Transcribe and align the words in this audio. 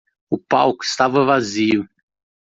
O 0.31 0.35
palco 0.39 0.83
estava 0.83 1.23
vazio. 1.23 1.87